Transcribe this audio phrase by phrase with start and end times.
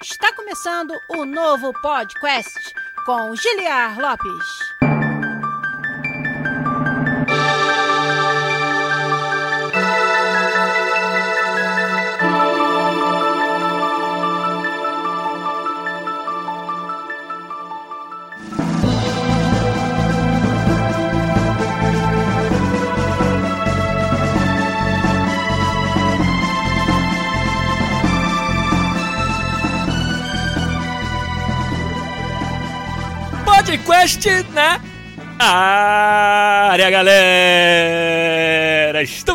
[0.00, 2.72] Está começando o novo podcast
[3.04, 4.87] com Giliar Lopes.
[33.98, 34.80] Podcast na
[35.40, 37.57] área, galera!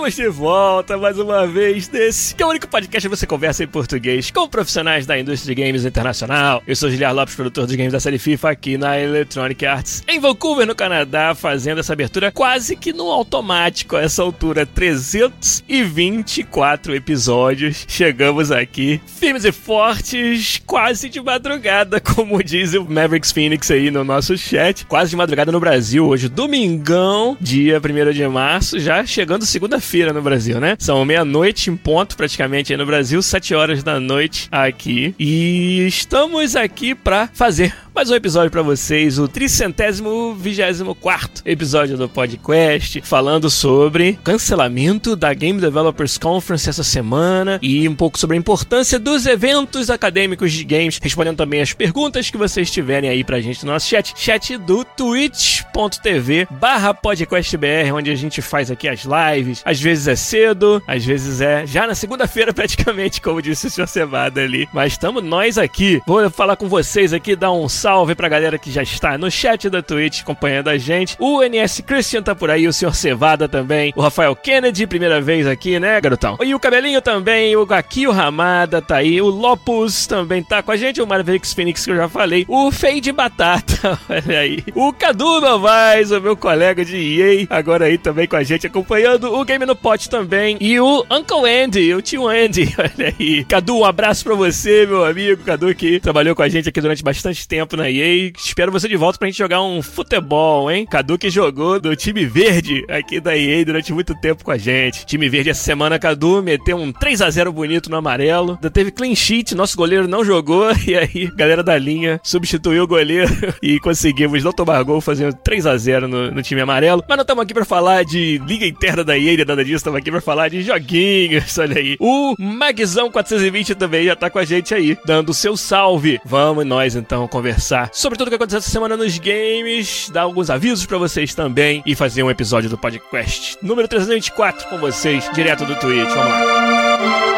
[0.04, 3.64] Estamos de volta mais uma vez nesse que é o único podcast que você conversa
[3.64, 6.62] em português com profissionais da indústria de games internacional.
[6.68, 10.20] Eu sou Giliar Lopes, produtor dos games da série FIFA aqui na Electronic Arts, em
[10.20, 14.66] Vancouver, no Canadá, fazendo essa abertura quase que no automático a essa altura.
[14.66, 17.86] 324 episódios.
[17.88, 24.04] Chegamos aqui, firmes e fortes, quase de madrugada, como diz o Mavericks Phoenix aí no
[24.04, 24.86] nosso chat.
[24.86, 30.22] Quase de madrugada no Brasil, hoje, domingão, dia 1 de março, já chegando segunda-feira no
[30.22, 30.76] Brasil, né?
[30.80, 35.14] São meia-noite em ponto, praticamente, aí no Brasil, 7 horas da noite aqui.
[35.20, 41.96] E estamos aqui para fazer mais um episódio para vocês, o tricentésimo vigésimo quarto episódio
[41.96, 48.36] do podcast, falando sobre cancelamento da Game Developers Conference essa semana e um pouco sobre
[48.36, 53.24] a importância dos eventos acadêmicos de games, respondendo também as perguntas que vocês tiverem aí
[53.24, 58.88] pra gente no nosso chat, chat do twitch.tv barra podcastbr, onde a gente faz aqui
[58.88, 63.68] as lives, às vezes é cedo, às vezes é já na segunda-feira praticamente, como disse
[63.68, 63.88] o Sr.
[63.88, 68.30] Cevada ali, mas estamos nós aqui, vou falar com vocês aqui, dar um salve pra
[68.30, 71.18] galera que já está no chat da Twitch acompanhando a gente.
[71.20, 72.96] O NS Christian tá por aí, o Sr.
[72.96, 76.38] Cevada também, o Rafael Kennedy, primeira vez aqui, né, garotão?
[76.42, 80.78] E o Cabelinho também, o Gakio Ramada tá aí, o Lopus também tá com a
[80.78, 85.42] gente, o Mavericks Phoenix que eu já falei, o Fade Batata, olha aí, o Cadu
[85.42, 89.66] Novaes, o meu colega de EA, agora aí também com a gente acompanhando, o Game
[89.66, 93.44] no Pot também, e o Uncle Andy, o tio Andy, olha aí.
[93.44, 97.04] Cadu, um abraço pra você, meu amigo, Cadu que trabalhou com a gente aqui durante
[97.04, 98.32] bastante tempo na EA.
[98.38, 100.86] Espero você de volta pra gente jogar um futebol, hein?
[100.86, 105.06] Cadu que jogou do time verde aqui da EA durante muito tempo com a gente.
[105.06, 108.54] Time verde essa semana, Cadu meteu um 3 a 0 bonito no amarelo.
[108.54, 110.72] Ainda teve clean sheet, nosso goleiro não jogou.
[110.86, 113.32] E aí, galera da linha substituiu o goleiro
[113.64, 117.04] e conseguimos não tomar gol, fazendo 3 a 0 no, no time amarelo.
[117.08, 119.78] Mas não estamos aqui pra falar de liga interna da EA, nada disso.
[119.78, 121.96] Estamos aqui pra falar de joguinhos, olha aí.
[122.00, 126.20] O Magzão 420 também já tá com a gente aí, dando o seu salve.
[126.26, 130.86] Vamos nós então conversar sobre tudo que aconteceu essa semana nos games, dar alguns avisos
[130.86, 135.76] pra vocês também e fazer um episódio do podcast número 324 com vocês, direto do
[135.80, 136.10] Twitch.
[136.10, 137.33] Vamos lá.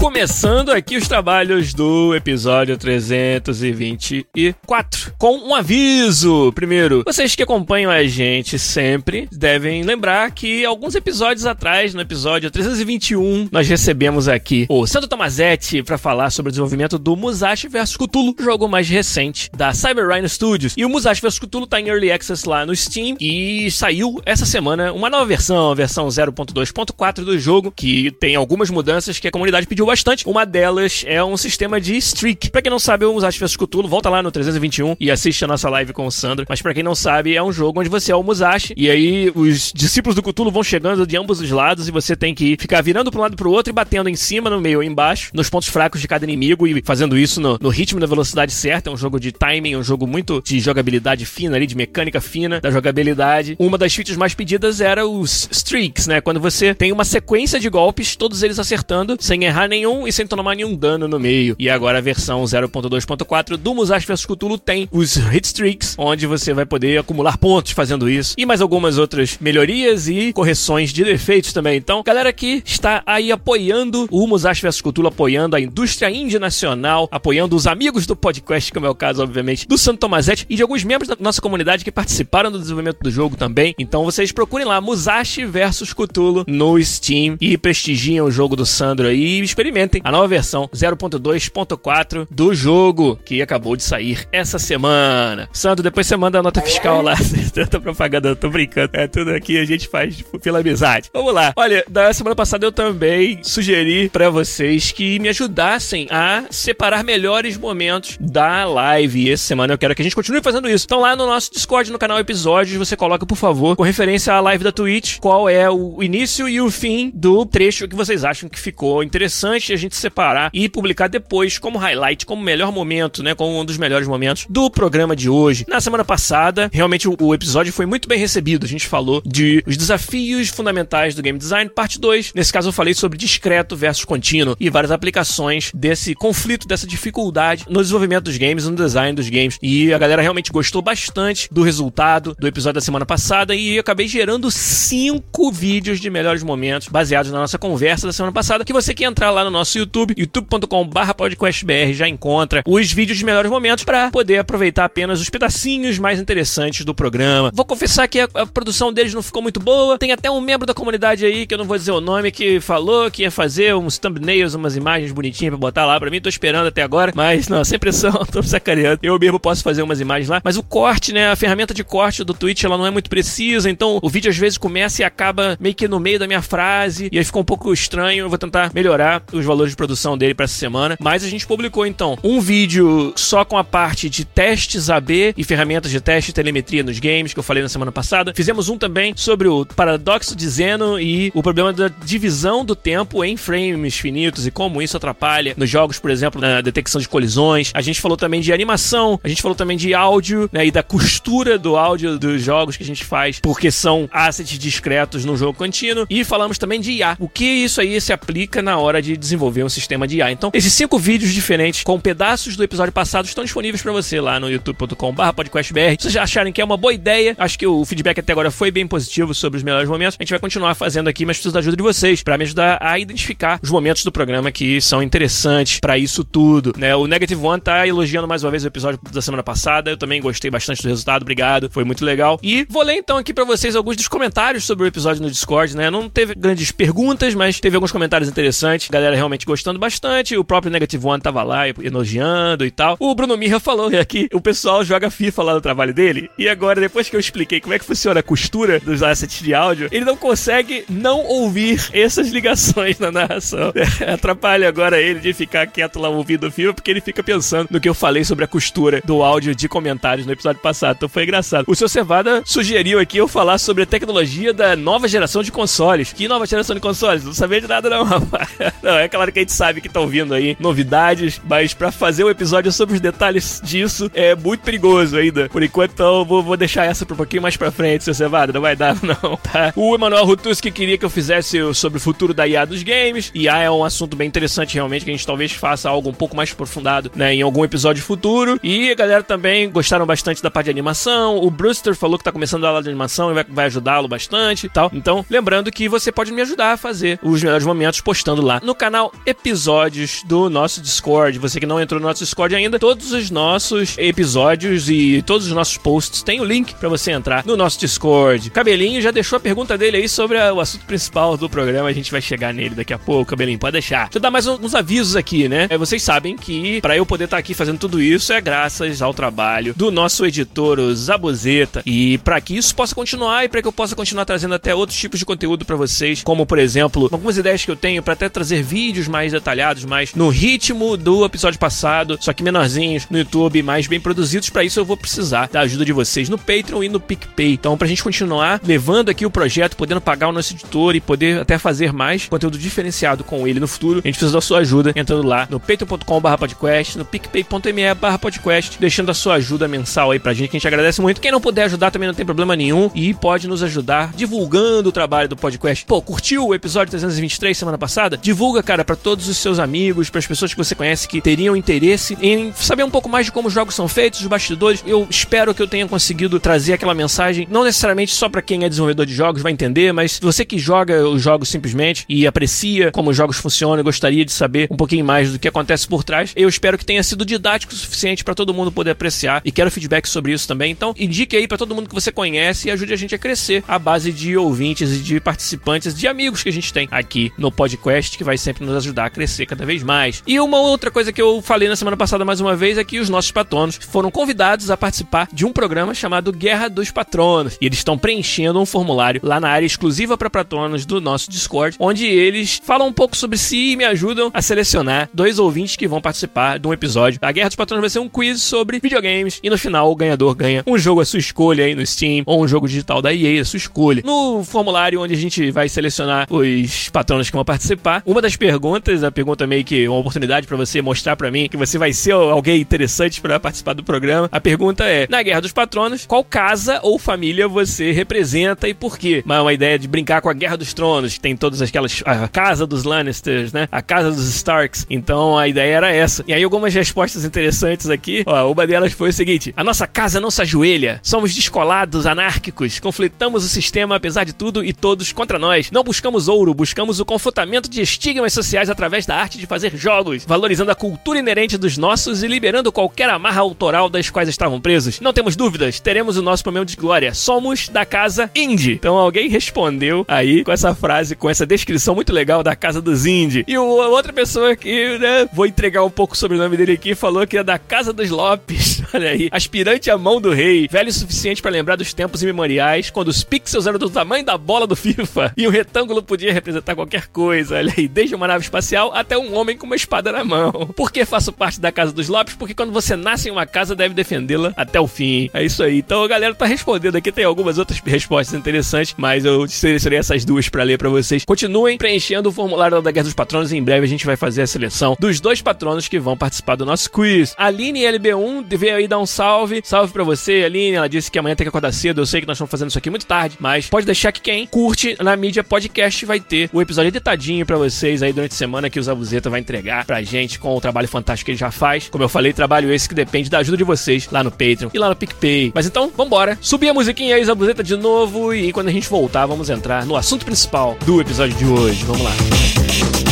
[0.00, 6.50] Começando aqui os trabalhos do episódio 324 com um aviso.
[6.54, 12.50] Primeiro, vocês que acompanham a gente sempre devem lembrar que alguns episódios atrás, no episódio
[12.50, 17.94] 321, nós recebemos aqui o Sandro Tomazetti para falar sobre o desenvolvimento do Musashi vs
[17.94, 20.72] Cthulhu, jogo mais recente da Cyber Rhino Studios.
[20.78, 24.46] E o Musashi vs Cthulhu tá em Early Access lá no Steam e saiu essa
[24.46, 29.30] semana uma nova versão, a versão 0.2.4 do jogo, que tem algumas mudanças que a
[29.30, 30.24] comunidade pediu bastante.
[30.28, 32.50] Uma delas é um sistema de streak.
[32.50, 35.48] Pra quem não sabe, o Musashi vs Cthulhu, volta lá no 321 e assiste a
[35.48, 36.46] nossa live com o Sandro.
[36.48, 39.32] Mas pra quem não sabe, é um jogo onde você é o Musashi e aí
[39.34, 42.80] os discípulos do Cthulhu vão chegando de ambos os lados e você tem que ficar
[42.82, 45.32] virando pra um lado e pro outro e batendo em cima, no meio ou embaixo,
[45.34, 48.52] nos pontos fracos de cada inimigo e fazendo isso no, no ritmo e na velocidade
[48.52, 48.90] certa.
[48.90, 52.60] É um jogo de timing, um jogo muito de jogabilidade fina ali, de mecânica fina
[52.60, 53.56] da jogabilidade.
[53.58, 56.20] Uma das features mais pedidas era os streaks, né?
[56.20, 60.26] Quando você tem uma sequência de golpes, todos eles acertando, sem errar nenhum e sem
[60.26, 61.56] tomar nenhum dano no meio.
[61.58, 66.52] E agora a versão 0.2.4 do Musashi vs Cthulhu tem os hit streaks, onde você
[66.52, 68.34] vai poder acumular pontos fazendo isso.
[68.36, 71.78] E mais algumas outras melhorias e correções de defeitos também.
[71.78, 77.08] Então, galera que está aí apoiando o Musashi vs Cthulhu, apoiando a indústria indie nacional,
[77.10, 80.62] apoiando os amigos do podcast, como é o caso, obviamente, do Santo Tomazetti e de
[80.62, 83.74] alguns membros da nossa comunidade que participaram do desenvolvimento do jogo também.
[83.78, 89.06] Então, vocês procurem lá Musashi vs Cthulhu no Steam e prestigiem o jogo do Sandro
[89.06, 89.40] aí e
[89.70, 95.48] experimentem a nova versão 0.2.4 do jogo que acabou de sair essa semana.
[95.52, 97.14] Santo, depois você manda a nota fiscal lá.
[97.54, 98.90] Tanta propaganda, tô brincando.
[98.94, 101.10] É tudo aqui a gente faz tipo, pela amizade.
[101.12, 101.52] Vamos lá.
[101.56, 107.56] Olha, da semana passada eu também sugeri para vocês que me ajudassem a separar melhores
[107.56, 109.28] momentos da live.
[109.28, 110.84] E essa semana eu quero que a gente continue fazendo isso.
[110.84, 114.40] Então lá no nosso Discord, no canal Episódios, você coloca, por favor, com referência à
[114.40, 118.48] live da Twitch, qual é o início e o fim do trecho que vocês acham
[118.48, 123.34] que ficou interessante a gente separar e publicar depois como highlight, como melhor momento, né,
[123.34, 125.64] como um dos melhores momentos do programa de hoje.
[125.68, 128.64] Na semana passada, realmente o, o episódio foi muito bem recebido.
[128.64, 132.32] A gente falou de os desafios fundamentais do game design, parte 2.
[132.34, 137.64] Nesse caso eu falei sobre discreto versus contínuo e várias aplicações desse conflito, dessa dificuldade
[137.68, 139.58] no desenvolvimento dos games, no design dos games.
[139.62, 143.80] E a galera realmente gostou bastante do resultado do episódio da semana passada e eu
[143.80, 148.72] acabei gerando cinco vídeos de melhores momentos baseados na nossa conversa da semana passada, que
[148.72, 153.84] você que entrar lá no nosso YouTube, youtube.com/podcastbr já encontra os vídeos de melhores momentos
[153.84, 157.50] para poder aproveitar apenas os pedacinhos mais interessantes do programa.
[157.54, 159.98] Vou confessar que a, a, produção deles não ficou muito boa.
[159.98, 162.60] Tem até um membro da comunidade aí que eu não vou dizer o nome que
[162.60, 166.20] falou que ia fazer uns thumbnails, umas imagens bonitinhas para botar lá para mim.
[166.20, 169.00] Tô esperando até agora, mas não, sem pressão, tô me sacaneando.
[169.02, 172.24] Eu mesmo posso fazer umas imagens lá, mas o corte, né, a ferramenta de corte
[172.24, 175.56] do Twitch, ela não é muito precisa, então o vídeo às vezes começa e acaba
[175.60, 178.24] meio que no meio da minha frase e aí ficou um pouco estranho.
[178.24, 181.46] Eu vou tentar melhorar os valores de produção dele para essa semana, mas a gente
[181.46, 186.30] publicou então um vídeo só com a parte de testes AB e ferramentas de teste
[186.30, 188.32] e telemetria nos games que eu falei na semana passada.
[188.34, 193.24] Fizemos um também sobre o paradoxo de Zeno e o problema da divisão do tempo
[193.24, 197.70] em frames finitos e como isso atrapalha nos jogos, por exemplo, na detecção de colisões.
[197.74, 200.82] A gente falou também de animação, a gente falou também de áudio né, e da
[200.82, 205.56] costura do áudio dos jogos que a gente faz, porque são assets discretos no jogo
[205.56, 206.06] contínuo.
[206.08, 207.16] E falamos também de IA.
[207.18, 210.32] O que isso aí se aplica na hora de desenvolver um sistema de IA.
[210.32, 214.40] Então, esses cinco vídeos diferentes com pedaços do episódio passado estão disponíveis para você lá
[214.40, 215.96] no youtube.com/podcastbr.
[215.98, 218.70] Se vocês acharem que é uma boa ideia, acho que o feedback até agora foi
[218.70, 220.16] bem positivo sobre os melhores momentos.
[220.18, 222.78] A gente vai continuar fazendo aqui, mas preciso da ajuda de vocês para me ajudar
[222.80, 226.72] a identificar os momentos do programa que são interessantes para isso tudo.
[226.76, 226.94] Né?
[226.94, 229.90] O Negative One tá elogiando mais uma vez o episódio da semana passada.
[229.90, 231.22] Eu também gostei bastante do resultado.
[231.22, 232.38] Obrigado, foi muito legal.
[232.42, 235.76] E vou ler então aqui para vocês alguns dos comentários sobre o episódio no Discord,
[235.76, 235.90] né?
[235.90, 238.88] Não teve grandes perguntas, mas teve alguns comentários interessantes.
[238.88, 240.36] Galera realmente gostando bastante.
[240.36, 242.96] O próprio Negative One tava lá elogiando e tal.
[242.98, 246.30] O Bruno Mirra falou aqui, o pessoal joga FIFA lá no trabalho dele.
[246.38, 249.54] E agora, depois que eu expliquei como é que funciona a costura dos assets de
[249.54, 253.72] áudio, ele não consegue não ouvir essas ligações na narração.
[254.12, 257.80] Atrapalha agora ele de ficar quieto lá ouvindo o FIFA, porque ele fica pensando no
[257.80, 260.96] que eu falei sobre a costura do áudio de comentários no episódio passado.
[260.96, 261.64] Então foi engraçado.
[261.68, 266.12] O seu Cevada sugeriu aqui eu falar sobre a tecnologia da nova geração de consoles.
[266.12, 267.24] Que nova geração de consoles?
[267.24, 268.48] Não sabia de nada, não, rapaz.
[268.82, 272.24] Não, é claro que a gente sabe que estão vindo aí novidades, mas para fazer
[272.24, 275.48] um episódio sobre os detalhes disso é muito perigoso ainda.
[275.48, 278.52] Por enquanto, então, vou, vou deixar essa pra um pouquinho mais pra frente, seu Cevada.
[278.52, 279.72] Não vai dar, não, tá?
[279.76, 283.30] O Emanuel Rutuski queria que eu fizesse sobre o futuro da IA dos games.
[283.34, 286.36] IA é um assunto bem interessante, realmente, que a gente talvez faça algo um pouco
[286.36, 288.58] mais aprofundado, né, em algum episódio futuro.
[288.62, 291.36] E a galera também gostaram bastante da parte de animação.
[291.38, 294.66] O Brewster falou que tá começando a aula de animação e vai, vai ajudá-lo bastante
[294.66, 294.90] e tal.
[294.92, 298.74] Então, lembrando que você pode me ajudar a fazer os melhores momentos postando lá no
[298.74, 298.89] canal
[299.24, 301.38] episódios do nosso Discord.
[301.38, 305.52] Você que não entrou no nosso Discord ainda, todos os nossos episódios e todos os
[305.52, 308.50] nossos posts têm o link para você entrar no nosso Discord.
[308.50, 311.88] Cabelinho já deixou a pergunta dele aí sobre a, o assunto principal do programa.
[311.88, 313.58] A gente vai chegar nele daqui a pouco, Cabelinho.
[313.58, 314.04] Pode deixar.
[314.04, 315.66] Deixa eu dar mais uns avisos aqui, né?
[315.70, 319.00] É, vocês sabem que para eu poder estar tá aqui fazendo tudo isso é graças
[319.00, 321.82] ao trabalho do nosso editor, o Zabuzeta.
[321.86, 324.98] E para que isso possa continuar e para que eu possa continuar trazendo até outros
[324.98, 328.28] tipos de conteúdo para vocês, como por exemplo, algumas ideias que eu tenho para até
[328.28, 333.62] trazer vídeos mais detalhados, mais no ritmo do episódio passado, só que menorzinhos no YouTube,
[333.62, 334.48] mais bem produzidos.
[334.48, 337.52] Para isso eu vou precisar da ajuda de vocês no Patreon e no PicPay.
[337.52, 341.40] Então, pra gente continuar levando aqui o projeto, podendo pagar o nosso editor e poder
[341.40, 344.92] até fazer mais conteúdo diferenciado com ele no futuro, a gente precisa da sua ajuda
[344.96, 350.56] entrando lá no patreon.com/podcast, no picpay.me/podcast, deixando a sua ajuda mensal aí pra gente, que
[350.56, 351.20] a gente agradece muito.
[351.20, 354.92] Quem não puder ajudar também não tem problema nenhum e pode nos ajudar divulgando o
[354.92, 355.84] trabalho do podcast.
[355.84, 358.16] Pô, curtiu o episódio 323 semana passada?
[358.16, 361.56] Divulga, cara, para todos os seus amigos, para as pessoas que você conhece que teriam
[361.56, 364.84] interesse em saber um pouco mais de como os jogos são feitos, os bastidores.
[364.86, 368.68] Eu espero que eu tenha conseguido trazer aquela mensagem, não necessariamente só para quem é
[368.68, 373.10] desenvolvedor de jogos vai entender, mas você que joga os jogos simplesmente e aprecia como
[373.10, 376.48] os jogos funcionam gostaria de saber um pouquinho mais do que acontece por trás, eu
[376.48, 380.06] espero que tenha sido didático o suficiente para todo mundo poder apreciar e quero feedback
[380.06, 380.70] sobre isso também.
[380.70, 383.64] Então, indique aí para todo mundo que você conhece e ajude a gente a crescer
[383.66, 387.50] a base de ouvintes e de participantes, de amigos que a gente tem aqui no
[387.50, 390.22] podcast, que vai sempre nos ajudar a crescer cada vez mais.
[390.26, 392.98] E uma outra coisa que eu falei na semana passada mais uma vez é que
[392.98, 397.56] os nossos patronos foram convidados a participar de um programa chamado Guerra dos Patronos.
[397.60, 401.76] E eles estão preenchendo um formulário lá na área exclusiva para patronos do nosso Discord,
[401.78, 405.88] onde eles falam um pouco sobre si e me ajudam a selecionar dois ouvintes que
[405.88, 407.18] vão participar de um episódio.
[407.22, 410.34] A Guerra dos Patronos vai ser um quiz sobre videogames e no final o ganhador
[410.34, 413.42] ganha um jogo à sua escolha aí no Steam ou um jogo digital da EA
[413.42, 414.02] à sua escolha.
[414.04, 418.49] No formulário onde a gente vai selecionar os patronos que vão participar, uma das perguntas,
[418.50, 422.12] a pergunta meio que uma oportunidade para você mostrar para mim que você vai ser
[422.12, 424.28] alguém interessante para participar do programa.
[424.32, 428.98] A pergunta é: na Guerra dos Patronos, qual casa ou família você representa e por
[428.98, 429.22] quê?
[429.24, 432.02] Mas é uma ideia de brincar com a Guerra dos Tronos, que tem todas aquelas
[432.04, 433.68] a casa dos Lannisters, né?
[433.70, 434.86] A casa dos Starks.
[434.88, 436.24] Então a ideia era essa.
[436.26, 438.22] E aí algumas respostas interessantes aqui.
[438.26, 441.00] Ó, uma delas foi o seguinte: a nossa casa não se ajoelha.
[441.02, 445.70] Somos descolados, anárquicos, conflitamos o sistema apesar de tudo e todos contra nós.
[445.70, 450.24] Não buscamos ouro, buscamos o confortamento de estigmas sociais através da arte de fazer jogos,
[450.26, 455.00] valorizando a cultura inerente dos nossos e liberando qualquer amarra autoral das quais estavam presos.
[455.00, 457.14] Não temos dúvidas, teremos o nosso momento de glória.
[457.14, 458.72] Somos da casa Indie.
[458.72, 463.06] Então alguém respondeu aí com essa frase, com essa descrição muito legal da casa dos
[463.06, 463.44] Indie.
[463.46, 466.94] E o, outra pessoa que, né, vou entregar um pouco sobre o nome dele aqui,
[466.94, 468.82] falou que é da casa dos Lopes.
[468.92, 472.90] Olha aí, aspirante à mão do rei, velho o suficiente para lembrar dos tempos imemoriais,
[472.90, 476.74] quando os pixels eram do tamanho da bola do FIFA e o retângulo podia representar
[476.74, 477.56] qualquer coisa.
[477.56, 480.52] Olha aí, desde nave espacial até um homem com uma espada na mão.
[480.76, 482.34] Por que faço parte da casa dos Lopes?
[482.34, 485.28] Porque quando você nasce em uma casa, deve defendê-la até o fim.
[485.34, 485.78] É isso aí.
[485.78, 490.24] Então a galera tá respondendo aqui, tem algumas outras respostas interessantes, mas eu selecionei essas
[490.24, 491.24] duas para ler para vocês.
[491.24, 494.46] Continuem preenchendo o formulário da Guerra dos Patronos em breve a gente vai fazer a
[494.46, 497.34] seleção dos dois patronos que vão participar do nosso quiz.
[497.36, 499.60] Aline LB1 veio aí dar um salve.
[499.64, 500.76] Salve para você, Aline.
[500.76, 502.00] Ela disse que amanhã tem que acordar cedo.
[502.00, 504.46] Eu sei que nós estamos fazendo isso aqui muito tarde, mas pode deixar que quem
[504.46, 508.70] curte na mídia podcast vai ter o episódio editadinho para vocês aí durante a semana
[508.70, 511.88] que o Zabuzeta vai entregar pra gente com o trabalho fantástico que ele já faz.
[511.88, 514.78] Como eu falei, trabalho esse que depende da ajuda de vocês lá no Patreon e
[514.78, 515.52] lá no PicPay.
[515.54, 516.38] Mas então, vambora.
[516.40, 518.34] Subir a musiquinha aí, Zabuzeta, de novo.
[518.34, 521.84] E quando a gente voltar, vamos entrar no assunto principal do episódio de hoje.
[521.84, 523.09] Vamos lá.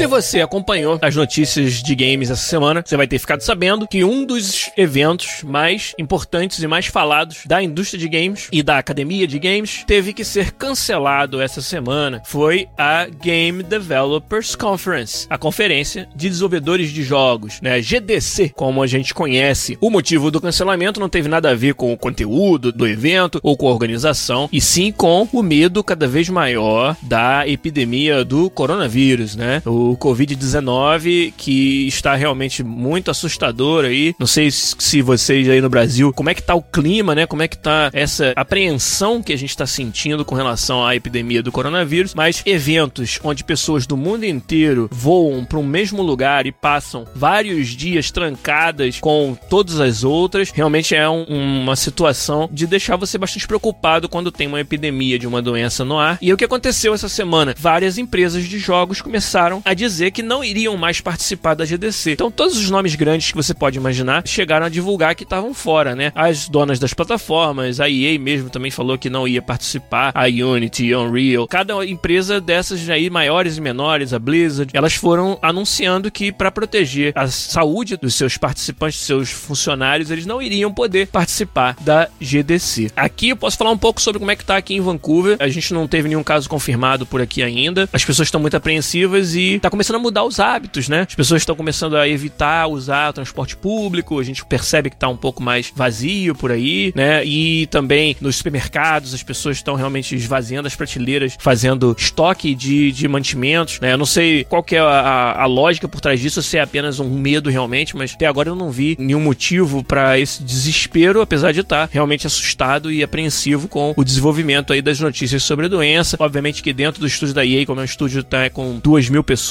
[0.00, 4.02] Se você acompanhou as notícias de games essa semana, você vai ter ficado sabendo que
[4.02, 9.26] um dos eventos mais importantes e mais falados da indústria de games e da academia
[9.26, 12.22] de games teve que ser cancelado essa semana.
[12.24, 17.82] Foi a Game Developers Conference, a conferência de desenvolvedores de jogos, né?
[17.82, 19.76] GDC, como a gente conhece.
[19.82, 23.54] O motivo do cancelamento não teve nada a ver com o conteúdo do evento ou
[23.54, 29.36] com a organização, e sim com o medo cada vez maior da epidemia do coronavírus,
[29.36, 29.60] né?
[29.66, 34.14] O Covid-19 que está realmente muito assustador aí.
[34.18, 37.26] Não sei se vocês aí no Brasil, como é que tá o clima, né?
[37.26, 41.42] Como é que tá essa apreensão que a gente está sentindo com relação à epidemia
[41.42, 46.52] do coronavírus, mas eventos onde pessoas do mundo inteiro voam para um mesmo lugar e
[46.52, 52.96] passam vários dias trancadas com todas as outras, realmente é um, uma situação de deixar
[52.96, 56.18] você bastante preocupado quando tem uma epidemia de uma doença no ar.
[56.20, 57.54] E o que aconteceu essa semana?
[57.58, 62.12] Várias empresas de jogos começaram a dizer que não iriam mais participar da GDC.
[62.12, 65.96] Então, todos os nomes grandes que você pode imaginar chegaram a divulgar que estavam fora,
[65.96, 66.12] né?
[66.14, 70.94] As donas das plataformas, a EA mesmo também falou que não ia participar, a Unity,
[70.94, 76.50] Unreal, cada empresa dessas aí, maiores e menores, a Blizzard, elas foram anunciando que para
[76.50, 82.08] proteger a saúde dos seus participantes, dos seus funcionários, eles não iriam poder participar da
[82.20, 82.90] GDC.
[82.94, 85.36] Aqui eu posso falar um pouco sobre como é que tá aqui em Vancouver.
[85.40, 87.88] A gente não teve nenhum caso confirmado por aqui ainda.
[87.92, 91.06] As pessoas estão muito apreensivas e tá começando a mudar os hábitos, né?
[91.08, 95.08] As pessoas estão começando a evitar usar o transporte público, a gente percebe que tá
[95.08, 97.24] um pouco mais vazio por aí, né?
[97.24, 103.06] E também nos supermercados as pessoas estão realmente esvaziando as prateleiras, fazendo estoque de, de
[103.08, 103.92] mantimentos, né?
[103.92, 106.98] Eu não sei qual que é a, a lógica por trás disso, se é apenas
[106.98, 111.52] um medo realmente, mas até agora eu não vi nenhum motivo para esse desespero, apesar
[111.52, 116.16] de estar realmente assustado e apreensivo com o desenvolvimento aí das notícias sobre a doença.
[116.18, 119.22] Obviamente que dentro do estúdio da EA, como é um estúdio tá com duas mil
[119.22, 119.49] pessoas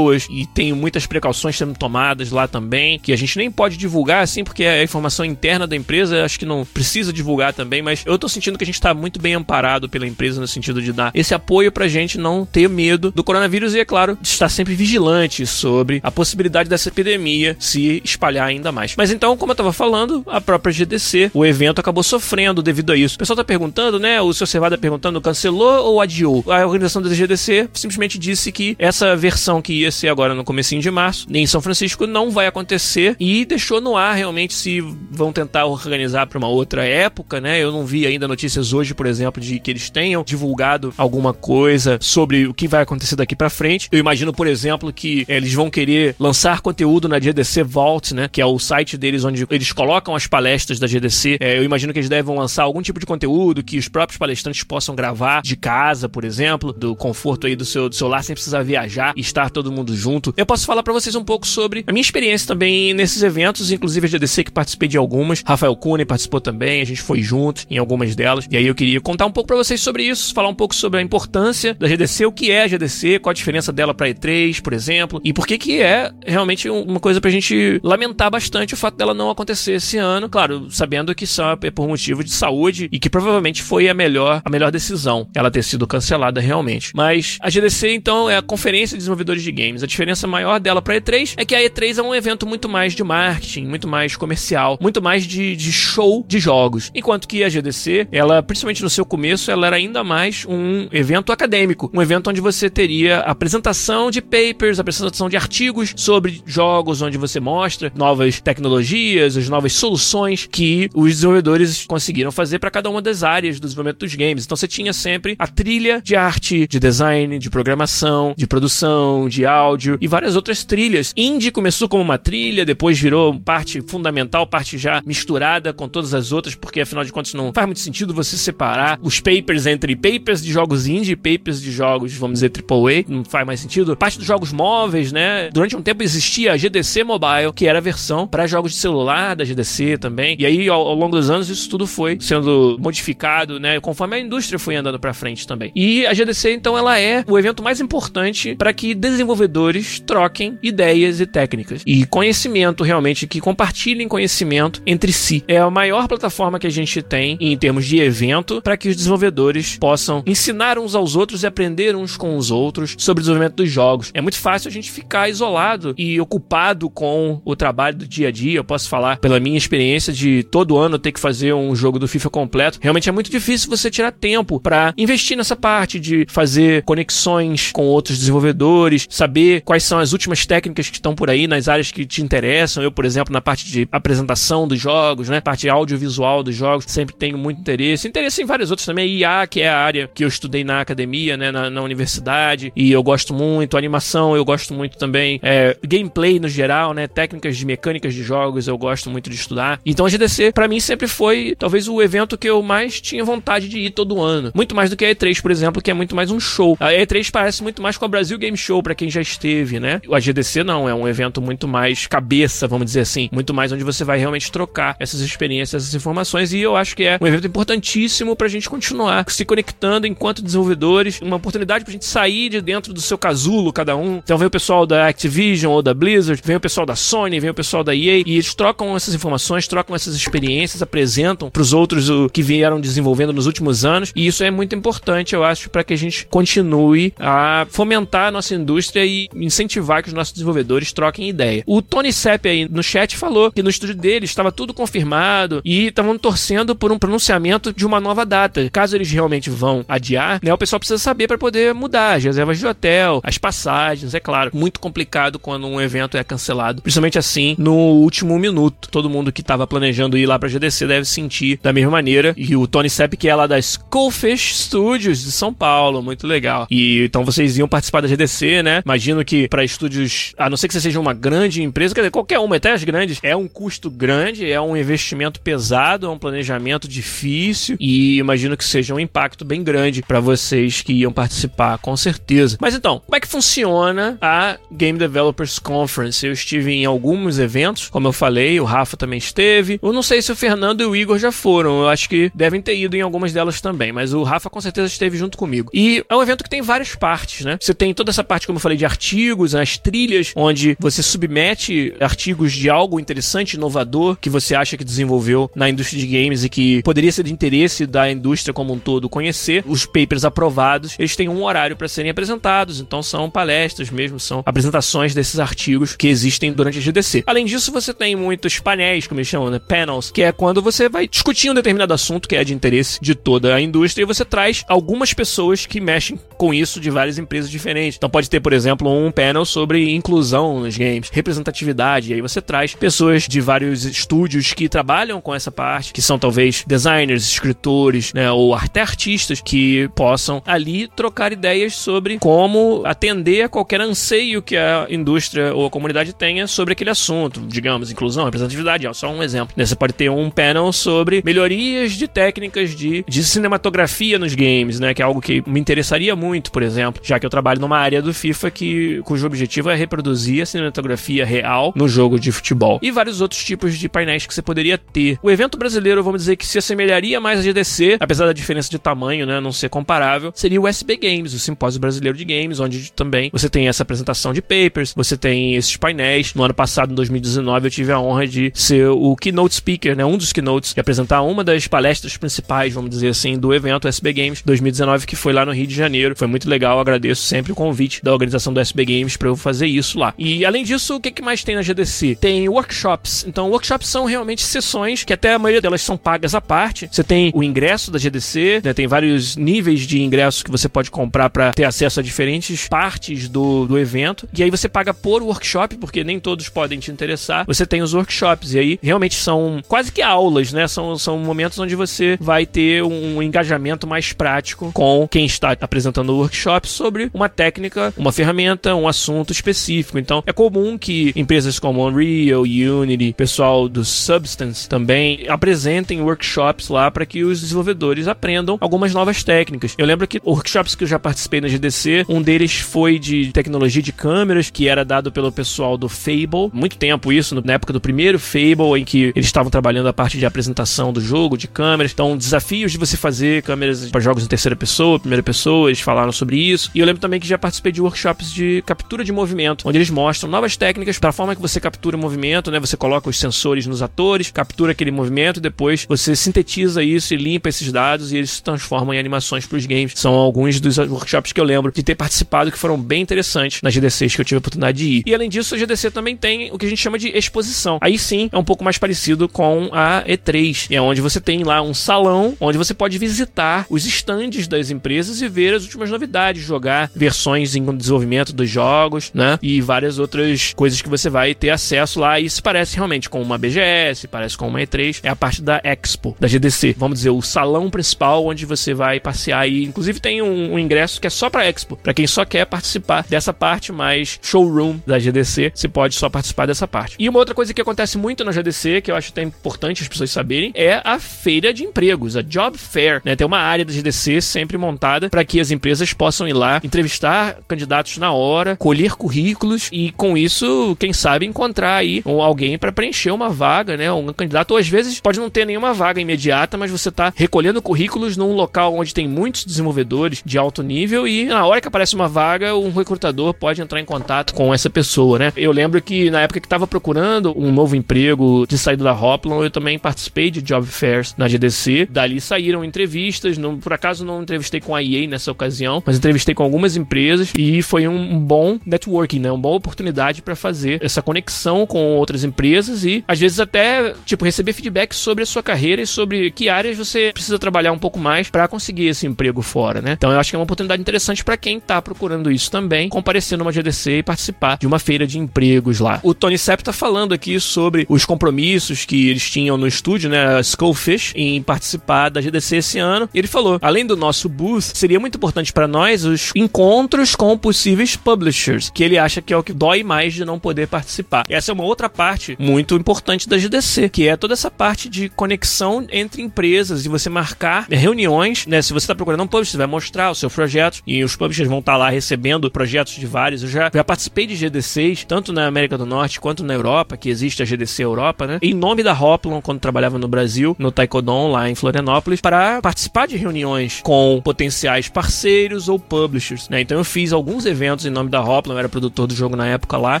[0.28, 4.44] e tem muitas precauções sendo tomadas lá também, que a gente nem pode divulgar assim,
[4.44, 8.28] porque é informação interna da empresa, acho que não precisa divulgar também, mas eu tô
[8.28, 11.34] sentindo que a gente tá muito bem amparado pela empresa no sentido de dar esse
[11.34, 16.00] apoio pra gente não ter medo do coronavírus e, é claro, estar sempre vigilante sobre
[16.02, 18.94] a possibilidade dessa epidemia se espalhar ainda mais.
[18.96, 22.96] Mas então, como eu tava falando, a própria GDC, o evento acabou sofrendo devido a
[22.96, 23.16] isso.
[23.16, 24.20] O pessoal tá perguntando, né?
[24.20, 26.44] O seu Cevada perguntando, cancelou ou adiou?
[26.48, 30.44] A organização da GDC simplesmente disse que essa versão que que ia ser agora no
[30.44, 34.80] comecinho de março, em São Francisco não vai acontecer e deixou no ar realmente se
[34.80, 37.62] vão tentar organizar para uma outra época, né?
[37.62, 41.98] Eu não vi ainda notícias hoje, por exemplo, de que eles tenham divulgado alguma coisa
[42.00, 43.90] sobre o que vai acontecer daqui para frente.
[43.92, 48.26] Eu imagino, por exemplo, que eh, eles vão querer lançar conteúdo na GDC Vault, né?
[48.26, 51.36] Que é o site deles onde eles colocam as palestras da GDC.
[51.40, 54.64] É, eu imagino que eles devem lançar algum tipo de conteúdo que os próprios palestrantes
[54.64, 58.62] possam gravar de casa, por exemplo, do conforto aí do seu do celular sem precisar
[58.62, 60.32] viajar e estar todo mundo junto.
[60.36, 64.06] Eu posso falar para vocês um pouco sobre a minha experiência também nesses eventos, inclusive
[64.06, 65.42] a GDC que participei de algumas.
[65.44, 68.46] Rafael Cune participou também, a gente foi junto em algumas delas.
[68.50, 71.00] E aí eu queria contar um pouco para vocês sobre isso, falar um pouco sobre
[71.00, 74.60] a importância da GDC, o que é a GDC, qual a diferença dela para E3,
[74.62, 78.76] por exemplo, e por que que é realmente uma coisa pra gente lamentar bastante o
[78.76, 82.88] fato dela não acontecer esse ano, claro, sabendo que só é por motivo de saúde
[82.92, 86.92] e que provavelmente foi a melhor a melhor decisão ela ter sido cancelada realmente.
[86.94, 89.82] Mas a GDC então é a Conferência de Desenvolvedores de Games.
[89.82, 92.94] A diferença maior dela para E3 é que a E3 é um evento muito mais
[92.94, 96.90] de marketing, muito mais comercial, muito mais de, de show de jogos.
[96.94, 101.32] Enquanto que a GDC, ela, principalmente no seu começo, ela era ainda mais um evento
[101.32, 107.18] acadêmico, um evento onde você teria apresentação de papers, apresentação de artigos sobre jogos, onde
[107.18, 113.02] você mostra novas tecnologias, as novas soluções que os desenvolvedores conseguiram fazer para cada uma
[113.02, 114.44] das áreas do desenvolvimento dos games.
[114.44, 119.37] Então você tinha sempre a trilha de arte, de design, de programação, de produção, de
[119.44, 121.12] áudio e várias outras trilhas.
[121.16, 126.32] Indie começou como uma trilha, depois virou parte fundamental, parte já misturada com todas as
[126.32, 130.42] outras, porque afinal de contas não faz muito sentido você separar os papers entre papers
[130.42, 133.96] de jogos indie e papers de jogos, vamos dizer, AAA, não faz mais sentido.
[133.96, 135.50] Parte dos jogos móveis, né?
[135.52, 139.34] Durante um tempo existia a GDC Mobile, que era a versão para jogos de celular
[139.36, 140.36] da GDC também.
[140.38, 143.80] E aí, ao, ao, longo dos anos, isso tudo foi sendo modificado, né?
[143.80, 145.72] Conforme a indústria foi andando para frente também.
[145.74, 148.94] E a GDC, então, ela é o evento mais importante para que
[149.28, 155.44] desenvolvedores troquem ideias e técnicas e conhecimento realmente, que compartilhem conhecimento entre si.
[155.46, 158.96] É a maior plataforma que a gente tem em termos de evento para que os
[158.96, 163.56] desenvolvedores possam ensinar uns aos outros e aprender uns com os outros sobre o desenvolvimento
[163.56, 164.10] dos jogos.
[164.14, 168.30] É muito fácil a gente ficar isolado e ocupado com o trabalho do dia a
[168.30, 168.58] dia.
[168.58, 172.08] Eu posso falar pela minha experiência de todo ano ter que fazer um jogo do
[172.08, 172.78] FIFA completo.
[172.80, 177.86] Realmente é muito difícil você tirar tempo para investir nessa parte de fazer conexões com
[177.86, 182.06] outros desenvolvedores, saber quais são as últimas técnicas que estão por aí nas áreas que
[182.06, 182.82] te interessam.
[182.82, 187.14] Eu, por exemplo, na parte de apresentação dos jogos, né, parte audiovisual dos jogos, sempre
[187.16, 188.06] tenho muito interesse.
[188.06, 189.08] Interesse em várias outras também.
[189.08, 192.92] IA, que é a área que eu estudei na academia, né, na, na universidade, e
[192.92, 193.76] eu gosto muito.
[193.76, 195.40] Animação, eu gosto muito também.
[195.42, 199.80] É, gameplay no geral, né, técnicas de mecânicas de jogos, eu gosto muito de estudar.
[199.84, 203.68] Então a GDC, para mim, sempre foi talvez o evento que eu mais tinha vontade
[203.68, 204.52] de ir todo ano.
[204.54, 206.76] Muito mais do que a E3, por exemplo, que é muito mais um show.
[206.78, 210.00] A E3 parece muito mais com a Brasil Game Show, para quem já esteve, né?
[210.12, 213.28] A GDC não, é um evento muito mais cabeça, vamos dizer assim.
[213.32, 216.52] Muito mais onde você vai realmente trocar essas experiências, essas informações.
[216.52, 221.20] E eu acho que é um evento importantíssimo pra gente continuar se conectando enquanto desenvolvedores.
[221.20, 224.18] Uma oportunidade pra gente sair de dentro do seu casulo, cada um.
[224.18, 227.50] Então vem o pessoal da Activision ou da Blizzard, vem o pessoal da Sony, vem
[227.50, 232.08] o pessoal da EA, e eles trocam essas informações, trocam essas experiências, apresentam pros outros
[232.08, 234.12] o que vieram desenvolvendo nos últimos anos.
[234.14, 238.30] E isso é muito importante, eu acho, para que a gente continue a fomentar a
[238.30, 238.54] nossa
[238.88, 241.62] indústria e incentivar que os nossos desenvolvedores troquem ideia.
[241.66, 245.86] O Tony Sepp aí no chat falou que no estúdio dele estava tudo confirmado e
[245.86, 248.68] estavam torcendo por um pronunciamento de uma nova data.
[248.70, 252.58] Caso eles realmente vão adiar, né, o pessoal precisa saber para poder mudar as reservas
[252.58, 254.50] de hotel, as passagens, é claro.
[254.54, 258.88] Muito complicado quando um evento é cancelado, principalmente assim no último minuto.
[258.90, 262.34] Todo mundo que estava planejando ir lá para GDC deve sentir da mesma maneira.
[262.36, 266.66] E o Tony Sepp, que é lá da Skullfish Studios de São Paulo, muito legal.
[266.70, 268.77] E então vocês iam participar da GDC, né?
[268.84, 272.10] Imagino que para estúdios, a não ser que você seja uma grande empresa, quer dizer,
[272.10, 276.18] qualquer uma, até as grandes, é um custo grande, é um investimento pesado, é um
[276.18, 281.78] planejamento difícil e imagino que seja um impacto bem grande para vocês que iam participar,
[281.78, 282.56] com certeza.
[282.60, 286.26] Mas então, como é que funciona a Game Developers Conference?
[286.26, 289.78] Eu estive em alguns eventos, como eu falei, o Rafa também esteve.
[289.82, 292.60] Eu não sei se o Fernando e o Igor já foram, eu acho que devem
[292.60, 295.70] ter ido em algumas delas também, mas o Rafa com certeza esteve junto comigo.
[295.72, 297.56] E é um evento que tem várias partes, né?
[297.60, 301.94] Você tem toda essa parte, como eu falei, de artigos, as trilhas, onde você submete
[302.00, 306.48] artigos de algo interessante, inovador, que você acha que desenvolveu na indústria de games e
[306.48, 309.64] que poderia ser de interesse da indústria como um todo conhecer.
[309.66, 314.42] Os papers aprovados, eles têm um horário para serem apresentados, então são palestras mesmo, são
[314.44, 317.24] apresentações desses artigos que existem durante a GDC.
[317.26, 319.58] Além disso, você tem muitos painéis, como eles chamam, né?
[319.58, 323.14] Panels, que é quando você vai discutir um determinado assunto que é de interesse de
[323.14, 327.50] toda a indústria e você traz algumas pessoas que mexem com isso de várias empresas
[327.50, 327.96] diferentes.
[327.96, 332.10] Então pode ter, por exemplo, um panel sobre inclusão nos games, representatividade.
[332.10, 336.18] E aí você traz pessoas de vários estúdios que trabalham com essa parte, que são
[336.18, 343.42] talvez designers, escritores, né, ou até artistas que possam ali trocar ideias sobre como atender
[343.42, 348.24] a qualquer anseio que a indústria ou a comunidade tenha sobre aquele assunto, digamos, inclusão,
[348.24, 349.54] representatividade, ó, só um exemplo.
[349.56, 354.94] Você pode ter um panel sobre melhorias de técnicas de, de cinematografia nos games, né,
[354.94, 358.00] que é algo que me interessaria muito, por exemplo, já que eu trabalho numa área
[358.00, 362.78] do FIFA que cujo objetivo é reproduzir a cinematografia real no jogo de futebol.
[362.82, 365.18] E vários outros tipos de painéis que você poderia ter.
[365.22, 368.78] O evento brasileiro, vamos dizer que se assemelharia mais a GDC, apesar da diferença de
[368.78, 372.92] tamanho, né, não ser comparável, seria o SB Games, o Simpósio Brasileiro de Games, onde
[372.92, 376.34] também você tem essa apresentação de papers, você tem esses painéis.
[376.34, 380.04] No ano passado, em 2019, eu tive a honra de ser o keynote speaker, né,
[380.04, 384.12] um dos keynotes, e apresentar uma das palestras principais, vamos dizer assim, do evento SB
[384.12, 386.14] Games 2019, que foi lá no Rio de Janeiro.
[386.16, 389.66] Foi muito legal, agradeço sempre o convite da organização do SB Games para eu fazer
[389.66, 390.14] isso lá.
[390.18, 392.16] E além disso, o que, que mais tem na GDC?
[392.20, 393.24] Tem workshops.
[393.26, 396.88] Então, workshops são realmente sessões que até a maioria delas são pagas à parte.
[396.90, 400.90] Você tem o ingresso da GDC, né, tem vários níveis de ingressos que você pode
[400.90, 404.28] comprar para ter acesso a diferentes partes do, do evento.
[404.36, 407.44] E aí você paga por workshop, porque nem todos podem te interessar.
[407.46, 410.66] Você tem os workshops, e aí realmente são quase que aulas, né?
[410.68, 416.10] São, são momentos onde você vai ter um engajamento mais prático com quem está apresentando
[416.10, 418.27] o workshop sobre uma técnica, uma ferramenta,
[418.76, 419.98] um assunto específico.
[419.98, 426.90] Então, é comum que empresas como Unreal, Unity, pessoal do Substance também apresentem workshops lá
[426.90, 429.74] para que os desenvolvedores aprendam algumas novas técnicas.
[429.76, 433.82] Eu lembro que workshops que eu já participei na GDC, um deles foi de tecnologia
[433.82, 436.50] de câmeras, que era dado pelo pessoal do Fable.
[436.52, 440.18] Muito tempo isso, na época do primeiro Fable, em que eles estavam trabalhando a parte
[440.18, 441.92] de apresentação do jogo, de câmeras.
[441.92, 446.12] Então, desafios de você fazer câmeras para jogos em terceira pessoa, primeira pessoa, eles falaram
[446.12, 446.70] sobre isso.
[446.74, 447.82] E eu lembro também que já participei de
[448.26, 451.96] de captura de movimento, onde eles mostram novas técnicas para a forma que você captura
[451.96, 452.58] o movimento, né?
[452.60, 457.48] Você coloca os sensores nos atores, captura aquele movimento, depois você sintetiza isso e limpa
[457.48, 459.92] esses dados e eles se transformam em animações para os games.
[459.94, 463.72] São alguns dos workshops que eu lembro de ter participado que foram bem interessantes nas
[463.72, 465.02] GDCs que eu tive a oportunidade de ir.
[465.06, 467.78] E além disso, a GDC também tem o que a gente chama de exposição.
[467.80, 471.62] Aí sim é um pouco mais parecido com a E3, é onde você tem lá
[471.62, 476.42] um salão onde você pode visitar os estandes das empresas e ver as últimas novidades,
[476.42, 477.97] jogar versões em desenvolvimento
[478.32, 479.38] dos jogos, né?
[479.42, 482.18] E várias outras coisas que você vai ter acesso lá.
[482.18, 485.00] E isso parece realmente com uma BGS, parece com uma E3.
[485.02, 486.74] É a parte da Expo, da GDC.
[486.78, 489.64] Vamos dizer, o salão principal onde você vai passear aí.
[489.64, 493.04] Inclusive tem um, um ingresso que é só pra Expo, para quem só quer participar
[493.08, 496.96] dessa parte mais showroom da GDC, você pode só participar dessa parte.
[496.98, 499.88] E uma outra coisa que acontece muito na GDC, que eu acho até importante as
[499.88, 503.00] pessoas saberem, é a feira de empregos, a Job Fair.
[503.04, 503.16] Né?
[503.16, 507.38] Tem uma área da GDC sempre montada para que as empresas possam ir lá entrevistar
[507.46, 513.10] candidatos na hora, colher currículos e com isso, quem sabe, encontrar aí alguém para preencher
[513.10, 513.90] uma vaga, né?
[513.92, 517.62] Um candidato, ou às vezes pode não ter nenhuma vaga imediata, mas você está recolhendo
[517.62, 521.94] currículos num local onde tem muitos desenvolvedores de alto nível e na hora que aparece
[521.94, 525.32] uma vaga, um recrutador pode entrar em contato com essa pessoa, né?
[525.36, 529.44] Eu lembro que na época que estava procurando um novo emprego de saída da Hoplon,
[529.44, 531.88] eu também participei de job fairs na GDC.
[531.90, 536.34] Dali saíram entrevistas, não, por acaso não entrevistei com a EA nessa ocasião, mas entrevistei
[536.34, 539.30] com algumas empresas e foi um bom networking, né?
[539.30, 544.24] Uma boa oportunidade para fazer essa conexão com outras empresas e às vezes até, tipo,
[544.24, 547.98] receber feedback sobre a sua carreira e sobre que áreas você precisa trabalhar um pouco
[547.98, 549.92] mais para conseguir esse emprego fora, né?
[549.92, 553.36] Então eu acho que é uma oportunidade interessante para quem tá procurando isso também, comparecer
[553.36, 556.00] numa GDC e participar de uma feira de empregos lá.
[556.02, 560.40] O Tony Sepp tá falando aqui sobre os compromissos que eles tinham no estúdio, né,
[560.40, 563.08] Skullfish, em participar da GDC esse ano.
[563.12, 567.36] E ele falou: além do nosso booth, seria muito importante para nós os encontros com
[567.36, 571.24] possíveis publishers, que ele acha que é o que dói mais de não poder participar.
[571.28, 575.08] Essa é uma outra parte muito importante da GDC, que é toda essa parte de
[575.08, 578.62] conexão entre empresas e você marcar reuniões, né?
[578.62, 581.48] Se você está procurando um publisher, você vai mostrar o seu projeto e os publishers
[581.48, 583.42] vão estar tá lá recebendo projetos de vários.
[583.42, 587.08] Eu já, já participei de GDCs, tanto na América do Norte quanto na Europa, que
[587.08, 588.38] existe a GDC Europa, né?
[588.42, 593.06] Em nome da Hoplon, quando trabalhava no Brasil, no Taekwondo, lá em Florianópolis, para participar
[593.06, 596.60] de reuniões com potenciais parceiros ou publishers, né?
[596.60, 599.46] Então eu fiz alguns eventos em nome da Hoplon, eu era produtor do jogo na
[599.46, 600.00] época lá,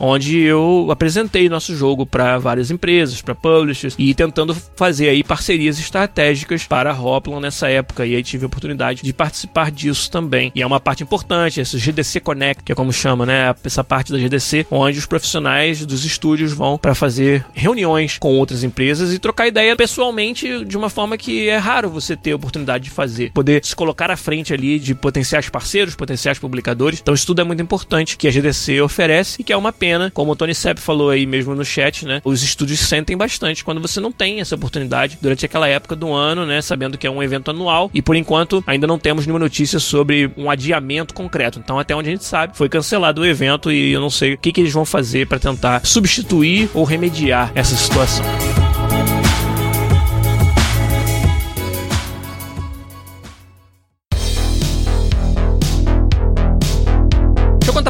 [0.00, 5.78] onde eu apresentei nosso jogo para várias empresas, para publishers e tentando fazer aí parcerias
[5.78, 8.06] estratégicas para a Hoplon nessa época.
[8.06, 10.52] E aí tive a oportunidade de participar disso também.
[10.54, 13.54] E é uma parte importante, esse GDC Connect, que é como chama, né?
[13.64, 18.62] Essa parte da GDC, onde os profissionais dos estúdios vão para fazer reuniões com outras
[18.62, 22.90] empresas e trocar ideia pessoalmente de uma forma que é raro você ter oportunidade de
[22.90, 23.32] fazer.
[23.32, 27.00] Poder se colocar à frente ali de potenciais parceiros, potenciais publicadores.
[27.00, 30.10] Então isso tudo ajuda muito importante que a GDC oferece e que é uma pena,
[30.10, 32.20] como o Tony Sepp falou aí mesmo no chat, né?
[32.24, 36.46] Os estúdios sentem bastante quando você não tem essa oportunidade durante aquela época do ano,
[36.46, 36.60] né?
[36.62, 40.30] Sabendo que é um evento anual e por enquanto ainda não temos nenhuma notícia sobre
[40.36, 41.58] um adiamento concreto.
[41.58, 44.38] Então, até onde a gente sabe, foi cancelado o evento e eu não sei o
[44.38, 48.24] que, que eles vão fazer para tentar substituir ou remediar essa situação.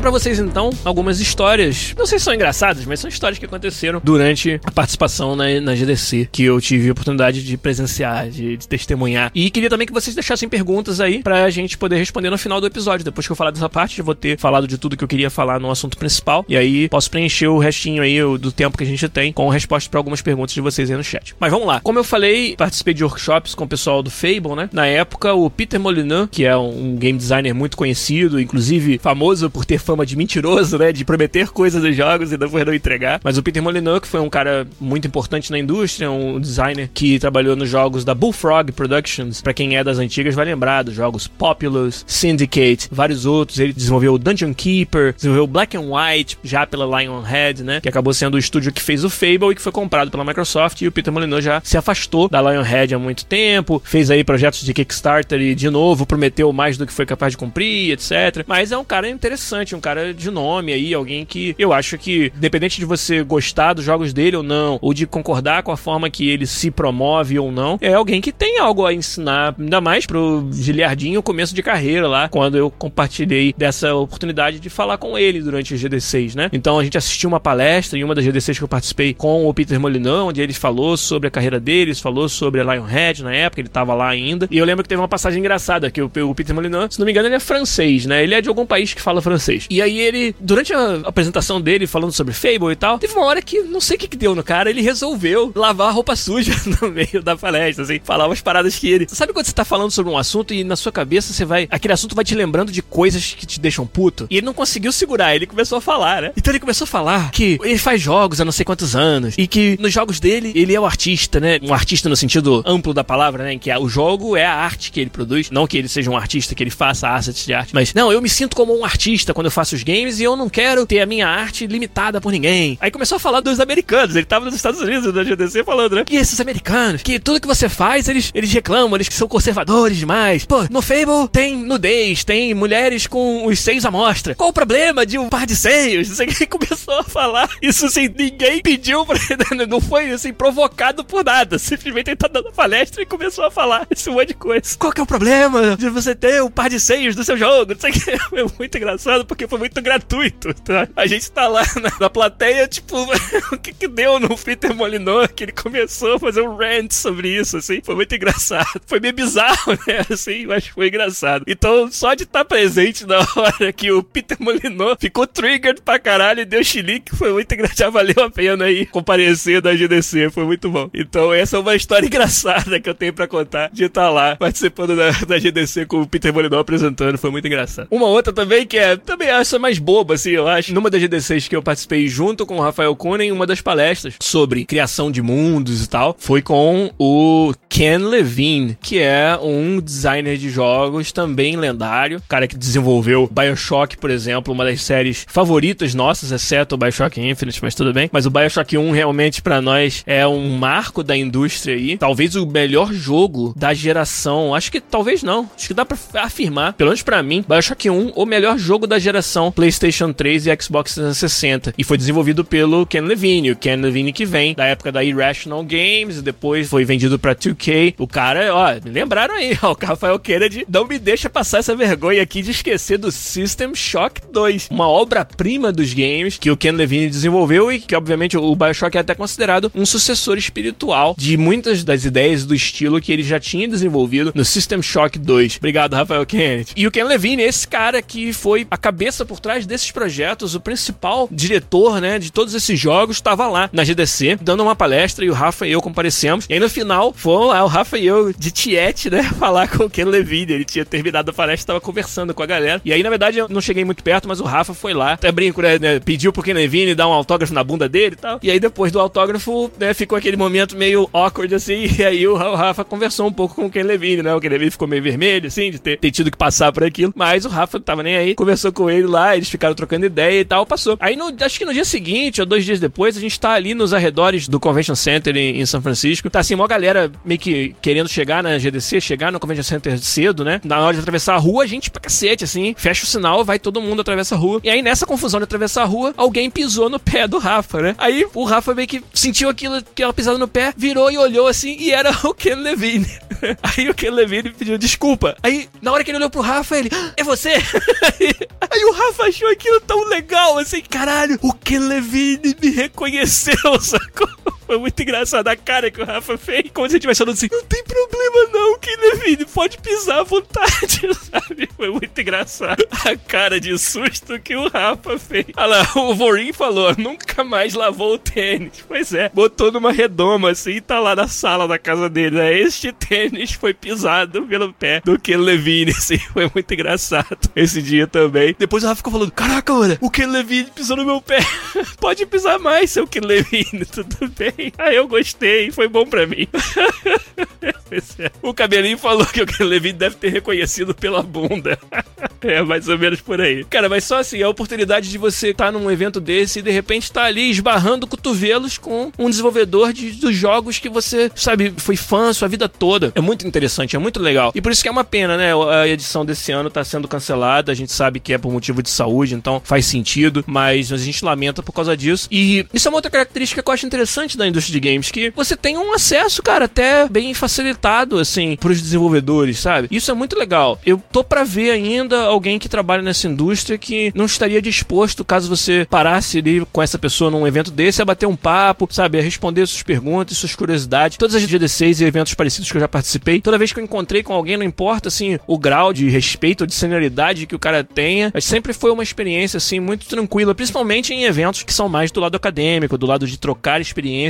[0.04, 1.94] Para vocês então algumas histórias.
[1.96, 5.74] Não sei se são engraçadas, mas são histórias que aconteceram durante a participação na, na
[5.74, 9.32] GDC, que eu tive a oportunidade de presenciar, de, de, testemunhar.
[9.34, 12.66] E queria também que vocês deixassem perguntas aí pra gente poder responder no final do
[12.66, 13.02] episódio.
[13.02, 15.30] Depois que eu falar dessa parte, já vou ter falado de tudo que eu queria
[15.30, 16.44] falar no assunto principal.
[16.46, 19.88] E aí posso preencher o restinho aí do tempo que a gente tem com respostas
[19.88, 21.34] para algumas perguntas de vocês aí no chat.
[21.40, 21.80] Mas vamos lá.
[21.80, 24.68] Como eu falei, participei de workshops com o pessoal do Fable, né?
[24.70, 29.64] Na época, o Peter Molyneux, que é um game designer muito conhecido, inclusive famoso por
[29.64, 30.92] ter fã fama de mentiroso, né?
[30.92, 33.20] De prometer coisas dos jogos e depois não entregar.
[33.22, 37.18] Mas o Peter Molyneux, que foi um cara muito importante na indústria, um designer que
[37.18, 39.40] trabalhou nos jogos da Bullfrog Productions.
[39.40, 43.58] Para quem é das antigas, vai lembrar dos jogos Populous, Syndicate, vários outros.
[43.58, 47.80] Ele desenvolveu Dungeon Keeper, desenvolveu Black and White, já pela Lionhead, né?
[47.80, 50.80] Que acabou sendo o estúdio que fez o Fable e que foi comprado pela Microsoft.
[50.82, 54.64] E o Peter Molyneux já se afastou da Lionhead há muito tempo, fez aí projetos
[54.64, 58.44] de Kickstarter e, de novo, prometeu mais do que foi capaz de cumprir, etc.
[58.46, 62.32] Mas é um cara interessante, um cara de nome aí, alguém que eu acho que,
[62.34, 66.08] independente de você gostar dos jogos dele ou não, ou de concordar com a forma
[66.08, 70.06] que ele se promove ou não, é alguém que tem algo a ensinar, ainda mais
[70.06, 75.42] pro Giliardinho, começo de carreira lá, quando eu compartilhei dessa oportunidade de falar com ele
[75.42, 76.48] durante os GD6, né?
[76.50, 79.52] Então a gente assistiu uma palestra em uma das GD6 que eu participei com o
[79.52, 83.60] Peter Molinão, onde ele falou sobre a carreira deles, falou sobre a Lionhead na época,
[83.60, 84.48] ele tava lá ainda.
[84.50, 87.04] E eu lembro que teve uma passagem engraçada, que o, o Peter Molinão, se não
[87.04, 88.22] me engano, ele é francês, né?
[88.22, 89.66] Ele é de algum país que fala francês.
[89.74, 93.42] E aí ele, durante a apresentação dele, falando sobre Fable e tal, teve uma hora
[93.42, 96.54] que, não sei o que, que deu no cara, ele resolveu lavar a roupa suja
[96.80, 99.08] no meio da palestra, assim, falar umas paradas que ele.
[99.08, 101.66] Sabe quando você tá falando sobre um assunto e na sua cabeça você vai.
[101.68, 104.28] Aquele assunto vai te lembrando de coisas que te deixam puto?
[104.30, 106.32] E ele não conseguiu segurar, ele começou a falar, né?
[106.36, 109.48] Então ele começou a falar que ele faz jogos há não sei quantos anos e
[109.48, 111.58] que nos jogos dele ele é o artista, né?
[111.60, 113.54] Um artista no sentido amplo da palavra, né?
[113.54, 116.16] Em que o jogo é a arte que ele produz, não que ele seja um
[116.16, 119.34] artista, que ele faça assets de arte, mas não, eu me sinto como um artista
[119.34, 122.32] quando eu faço os games e eu não quero ter a minha arte limitada por
[122.32, 122.78] ninguém.
[122.80, 126.04] Aí começou a falar dos americanos, ele tava nos Estados Unidos, da GDC, falando, né?
[126.10, 129.96] E esses americanos, que tudo que você faz, eles, eles reclamam, eles que são conservadores
[129.96, 130.44] demais.
[130.44, 134.34] Pô, no Fable tem nudez, tem mulheres com os seios à mostra.
[134.34, 136.08] Qual o problema de um par de seios?
[136.08, 137.48] Não sei que começou a falar.
[137.62, 141.58] Isso assim, ninguém pediu pra ele, não foi assim, provocado por nada.
[141.58, 144.76] Simplesmente ele tá dando palestra e começou a falar esse monte de coisa.
[144.78, 147.72] Qual que é o problema de você ter um par de seios no seu jogo?
[147.72, 148.18] Não sei o que.
[148.28, 150.52] Foi muito engraçado porque foi muito gratuito.
[150.54, 150.88] Tá?
[150.96, 152.96] A gente tá lá na, na plateia, tipo,
[153.52, 157.28] o que que deu no Peter Molyneux que ele começou a fazer um rant sobre
[157.28, 157.80] isso, assim.
[157.82, 158.80] Foi muito engraçado.
[158.86, 160.04] Foi meio bizarro, né?
[160.10, 161.44] Assim, mas foi engraçado.
[161.46, 165.98] Então, só de estar tá presente na hora que o Peter Molyneux ficou triggered pra
[165.98, 167.74] caralho e deu chilique, foi muito engraçado.
[167.76, 170.88] Já valeu a pena aí comparecer da GDC, foi muito bom.
[170.94, 174.36] Então, essa é uma história engraçada que eu tenho pra contar de estar tá lá
[174.36, 177.88] participando da, da GDC com o Peter Molyneux apresentando, foi muito engraçado.
[177.90, 180.72] Uma outra também que é, também essa mais boba, assim, eu acho.
[180.72, 184.64] Numa das GDCs que eu participei junto com o Rafael Kunen, uma das palestras sobre
[184.64, 190.48] criação de mundos e tal, foi com o Ken Levine, que é um designer de
[190.48, 196.74] jogos também lendário, cara que desenvolveu BioShock, por exemplo, uma das séries favoritas nossas, exceto
[196.74, 198.08] o BioShock Infinite, mas tudo bem.
[198.12, 202.46] Mas o BioShock 1 realmente para nós é um marco da indústria aí, talvez o
[202.46, 204.54] melhor jogo da geração.
[204.54, 208.12] Acho que talvez não, acho que dá para afirmar, pelo menos para mim, BioShock 1
[208.14, 209.23] o melhor jogo da geração
[209.54, 214.24] PlayStation 3 e Xbox 360 e foi desenvolvido pelo Ken Levine, o Ken Levine que
[214.24, 217.94] vem da época da Irrational Games depois foi vendido para 2K.
[217.98, 221.76] O cara, ó, me lembraram aí, ó, o Rafael Kennedy não me deixa passar essa
[221.76, 226.72] vergonha aqui de esquecer do System Shock 2, uma obra-prima dos games que o Ken
[226.72, 231.84] Levine desenvolveu e que obviamente o BioShock é até considerado um sucessor espiritual de muitas
[231.84, 235.56] das ideias do estilo que ele já tinha desenvolvido no System Shock 2.
[235.58, 236.72] Obrigado, Rafael Kennedy.
[236.76, 240.60] E o Ken Levine, esse cara que foi a cabeça por trás desses projetos, o
[240.60, 245.30] principal diretor, né, de todos esses jogos, estava lá na GDC, dando uma palestra e
[245.30, 246.46] o Rafa e eu comparecemos.
[246.48, 249.84] E aí no final, foram lá o Rafa e eu de tiete, né, falar com
[249.84, 250.54] o Ken Levine.
[250.54, 252.80] Ele tinha terminado a palestra, estava conversando com a galera.
[252.84, 255.30] E aí, na verdade, eu não cheguei muito perto, mas o Rafa foi lá, até
[255.30, 258.38] brinco, né, né pediu pro Ken Levine dar um autógrafo na bunda dele e tal.
[258.42, 262.34] E aí depois do autógrafo, né, ficou aquele momento meio awkward assim, e aí o
[262.34, 265.48] Rafa conversou um pouco com o Ken Levine, né, o Ken Levine ficou meio vermelho,
[265.48, 268.16] assim, de ter, ter tido que passar por aquilo, mas o Rafa não tava nem
[268.16, 270.96] aí, conversou com ele ele lá, eles ficaram trocando ideia e tal, passou.
[271.00, 273.74] Aí no, acho que no dia seguinte, ou dois dias depois, a gente tá ali
[273.74, 276.30] nos arredores do Convention Center em, em São Francisco.
[276.30, 280.44] Tá assim, uma galera meio que querendo chegar na GDC, chegar no Convention Center cedo,
[280.44, 280.60] né?
[280.64, 283.58] Na hora de atravessar a rua, a gente pra cacete, assim, fecha o sinal, vai
[283.58, 284.60] todo mundo atravessa a rua.
[284.64, 287.94] E aí nessa confusão de atravessar a rua, alguém pisou no pé do Rafa, né?
[287.98, 291.76] Aí o Rafa meio que sentiu aquilo, aquela pisada no pé, virou e olhou assim,
[291.78, 293.06] e era o Ken Levine.
[293.62, 295.36] Aí o Ken Levine pediu desculpa.
[295.42, 297.54] Aí, na hora que ele olhou pro Rafa, ele, ah, é você?
[298.70, 304.28] Aí o Rafa achou aquilo tão legal, assim, caralho, o Ken Levine me reconheceu, sacou?
[304.66, 306.70] Foi muito engraçado a cara que o Rafa fez.
[306.72, 310.22] Como se ele estivesse falando assim: Não tem problema não, Ken Levine, pode pisar à
[310.22, 311.68] vontade, sabe?
[311.76, 315.46] Foi muito engraçado a cara de susto que o Rafa fez.
[315.56, 318.84] Olha lá, o Vorin falou: Nunca mais lavou o tênis.
[318.86, 322.36] Pois é, botou numa redoma assim e tá lá na sala da casa dele.
[322.36, 322.58] Né?
[322.58, 326.18] Este tênis foi pisado pelo pé do Ken Levine, assim.
[326.18, 328.54] Foi muito engraçado esse dia também.
[328.58, 331.40] Depois o Rafa ficou falando: Caraca, mano, o Ken Levine pisou no meu pé.
[332.00, 334.53] pode pisar mais, seu Ken Levine, tudo bem.
[334.78, 336.46] Aí eu gostei, foi bom pra mim.
[338.42, 341.78] o cabelinho falou que o Levine deve ter reconhecido pela bunda.
[342.42, 343.64] é, mais ou menos por aí.
[343.64, 346.70] Cara, mas só assim, a oportunidade de você estar tá num evento desse e de
[346.70, 351.72] repente estar tá ali esbarrando cotovelos com um desenvolvedor de, dos jogos que você, sabe,
[351.76, 353.12] foi fã sua vida toda.
[353.14, 354.52] É muito interessante, é muito legal.
[354.54, 355.52] E por isso que é uma pena, né?
[355.80, 357.72] A edição desse ano tá sendo cancelada.
[357.72, 361.24] A gente sabe que é por motivo de saúde, então faz sentido, mas a gente
[361.24, 362.28] lamenta por causa disso.
[362.30, 365.30] E isso é uma outra característica que eu acho interessante da indústria de games, que
[365.30, 369.88] você tem um acesso, cara, até bem facilitado, assim, pros desenvolvedores, sabe?
[369.90, 370.80] Isso é muito legal.
[370.84, 375.48] Eu tô para ver ainda alguém que trabalha nessa indústria que não estaria disposto, caso
[375.48, 379.18] você parasse ali com essa pessoa num evento desse, a bater um papo, sabe?
[379.18, 381.16] A responder suas perguntas, suas curiosidades.
[381.16, 384.22] Todas as GD6 e eventos parecidos que eu já participei, toda vez que eu encontrei
[384.22, 387.84] com alguém, não importa, assim, o grau de respeito ou de senioridade que o cara
[387.84, 392.10] tenha, mas sempre foi uma experiência, assim, muito tranquila, principalmente em eventos que são mais
[392.10, 393.80] do lado acadêmico, do lado de trocar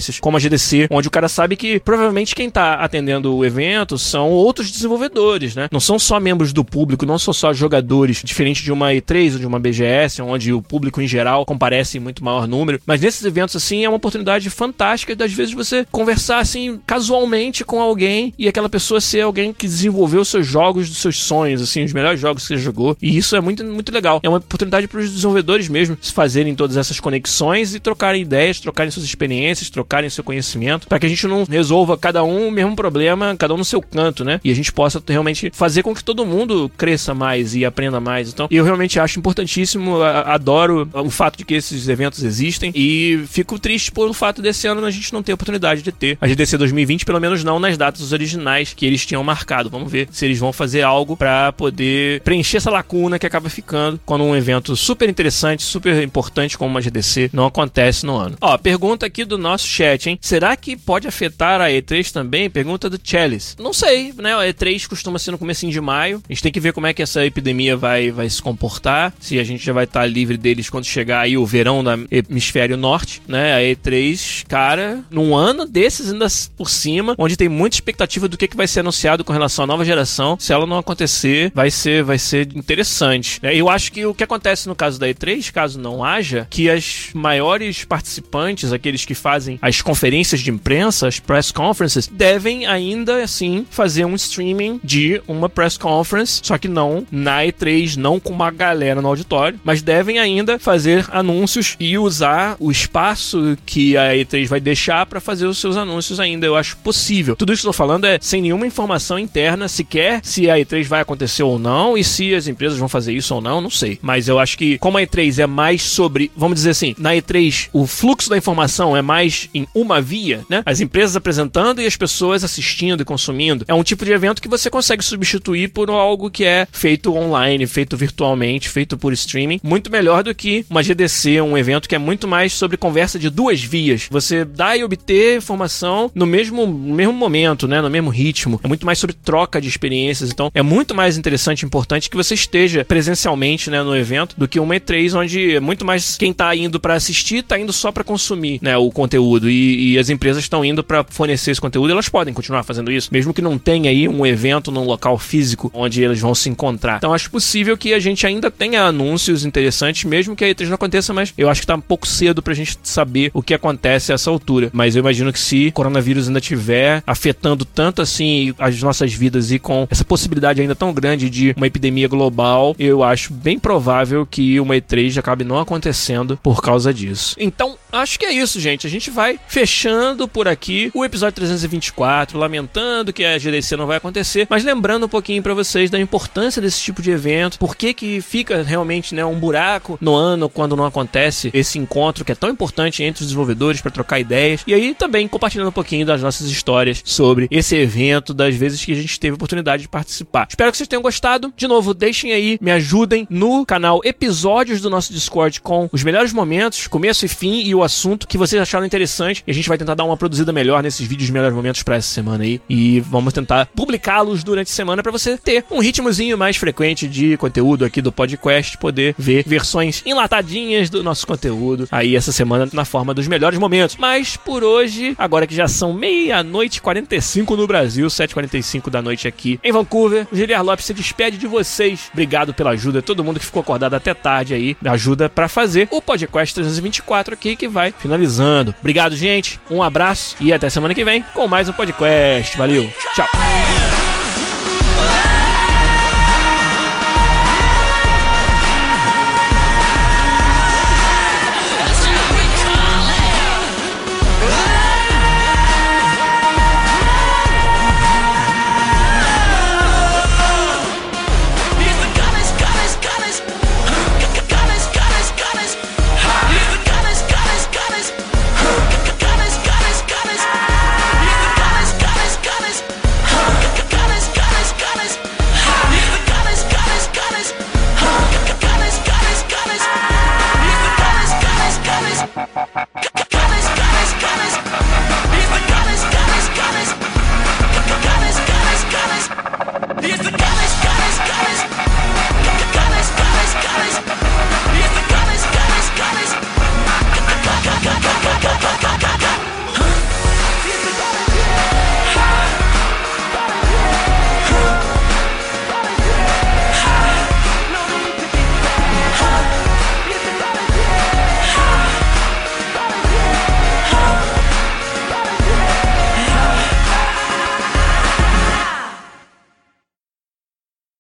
[0.05, 3.99] experiências, como a GDC, onde o cara sabe que provavelmente quem tá atendendo o evento
[3.99, 5.69] são outros desenvolvedores, né?
[5.71, 9.39] Não são só membros do público, não são só jogadores, diferente de uma E3 ou
[9.39, 12.81] de uma BGS, onde o público em geral comparece em muito maior número.
[12.87, 17.65] Mas nesses eventos, assim, é uma oportunidade fantástica de, às vezes, você conversar, assim, casualmente
[17.65, 21.85] com alguém e aquela pessoa ser alguém que desenvolveu seus jogos dos seus sonhos, assim,
[21.85, 22.97] os melhores jogos que você jogou.
[23.01, 24.21] E isso é muito, muito legal.
[24.23, 28.61] É uma oportunidade para os desenvolvedores mesmo se fazerem todas essas conexões e trocarem ideias,
[28.61, 32.51] trocarem suas experiências, trocarem seu conhecimento, para que a gente não resolva cada um o
[32.51, 34.41] mesmo problema, cada um no seu canto, né?
[34.45, 38.31] E a gente possa realmente fazer com que todo mundo cresça mais e aprenda mais.
[38.31, 43.59] Então, eu realmente acho importantíssimo, adoro o fato de que esses eventos existem e fico
[43.59, 47.05] triste pelo fato desse ano a gente não ter oportunidade de ter a GDC 2020,
[47.05, 49.71] pelo menos não nas datas originais que eles tinham marcado.
[49.71, 54.01] Vamos ver se eles vão fazer algo para poder preencher essa lacuna que acaba ficando
[54.05, 58.37] quando um evento super interessante, super importante como uma GDC não acontece no ano.
[58.41, 60.19] Ó, pergunta aqui do nosso chat, hein?
[60.21, 62.49] Será que pode afetar a E3 também?
[62.49, 63.57] Pergunta do Chalice.
[63.59, 64.35] Não sei, né?
[64.35, 66.23] A E3 costuma ser no começo de maio.
[66.29, 69.13] A gente tem que ver como é que essa epidemia vai, vai se comportar.
[69.21, 72.77] Se a gente já vai estar livre deles quando chegar aí o verão do hemisfério
[72.77, 73.55] norte, né?
[73.55, 78.49] A E3, cara, num ano desses ainda por cima, onde tem muita expectativa do que,
[78.49, 80.37] que vai ser anunciado com relação à nova geração.
[80.39, 83.41] Se ela não acontecer, vai ser, vai ser interessante.
[83.43, 83.55] Né?
[83.55, 87.11] Eu acho que o que acontece no caso da E3, caso não haja, que as
[87.15, 93.67] maiores participantes, aqueles que fazem as conferências de imprensa, as press conferences, devem ainda assim
[93.71, 98.51] fazer um streaming de uma press conference, só que não na E3, não com uma
[98.51, 104.47] galera no auditório, mas devem ainda fazer anúncios e usar o espaço que a E3
[104.47, 106.47] vai deixar para fazer os seus anúncios ainda.
[106.47, 107.37] Eu acho possível.
[107.37, 110.85] Tudo isso que eu tô falando é sem nenhuma informação interna sequer se a E3
[110.85, 113.99] vai acontecer ou não e se as empresas vão fazer isso ou não, não sei.
[114.03, 117.69] Mas eu acho que como a E3 é mais sobre, vamos dizer assim, na E3
[117.73, 120.63] o fluxo da informação é mais em uma via, né?
[120.67, 123.65] As empresas apresentando e as pessoas assistindo e consumindo.
[123.69, 127.67] É um tipo de evento que você consegue substituir por algo que é feito online,
[127.67, 131.99] feito virtualmente, feito por streaming, muito melhor do que uma GDC, um evento que é
[131.99, 134.09] muito mais sobre conversa de duas vias.
[134.11, 137.81] Você dá e obter informação no mesmo, no mesmo momento, né?
[137.81, 138.61] No mesmo ritmo.
[138.63, 140.31] É muito mais sobre troca de experiências.
[140.31, 144.47] Então, é muito mais interessante e importante que você esteja presencialmente, né, no evento do
[144.49, 147.91] que uma E3 onde é muito mais quem tá indo para assistir tá indo só
[147.91, 149.49] para consumir, né, o conteúdo.
[149.55, 153.09] E e, as empresas estão indo para fornecer esse conteúdo, elas podem continuar fazendo isso,
[153.13, 156.97] mesmo que não tenha aí um evento num local físico onde eles vão se encontrar.
[156.97, 160.75] Então acho possível que a gente ainda tenha anúncios interessantes, mesmo que a E3 não
[160.75, 164.13] aconteça, mas eu acho que tá um pouco cedo pra gente saber o que acontece
[164.13, 164.71] a essa altura.
[164.73, 169.51] Mas eu imagino que se o coronavírus ainda tiver afetando tanto assim as nossas vidas
[169.53, 174.27] e com essa possibilidade ainda tão grande de uma epidemia global, eu acho bem provável
[174.27, 177.37] que uma E3 acabe não acontecendo por causa disso.
[177.39, 178.87] Então, acho que é isso, gente.
[178.87, 183.99] A gente vai fechando por aqui o episódio 324, lamentando que a GDC não vai
[183.99, 187.95] acontecer, mas lembrando um pouquinho para vocês da importância desse tipo de evento, por que
[187.95, 192.35] que fica realmente, né, um buraco no ano quando não acontece esse encontro que é
[192.35, 194.63] tão importante entre os desenvolvedores para trocar ideias.
[194.67, 198.93] E aí também compartilhando um pouquinho das nossas histórias sobre esse evento, das vezes que
[198.93, 200.47] a gente teve oportunidade de participar.
[200.49, 201.53] Espero que vocês tenham gostado.
[201.57, 206.33] De novo, deixem aí, me ajudem no canal episódios do nosso Discord com os melhores
[206.33, 208.87] momentos, começo e fim e o assunto que vocês acharam
[209.25, 209.45] interessante.
[209.47, 211.97] E a gente vai tentar dar uma produzida melhor nesses vídeos de melhores momentos para
[211.97, 212.61] essa semana aí.
[212.69, 217.37] E vamos tentar publicá-los durante a semana para você ter um ritmozinho mais frequente de
[217.37, 222.85] conteúdo aqui do podcast, poder ver versões enlatadinhas do nosso conteúdo aí essa semana na
[222.85, 223.97] forma dos melhores momentos.
[223.99, 229.59] Mas por hoje, agora que já são meia-noite 45 no Brasil, 7h45 da noite aqui
[229.63, 232.11] em Vancouver, o Giliar Lopes se despede de vocês.
[232.13, 236.01] Obrigado pela ajuda, todo mundo que ficou acordado até tarde aí, ajuda para fazer o
[236.01, 238.75] podcast 324 aqui que vai finalizando.
[238.81, 239.61] Obrigado, gente.
[239.71, 242.57] Um abraço e até semana que vem com mais um podcast.
[242.57, 242.91] Valeu.
[243.15, 243.27] Tchau.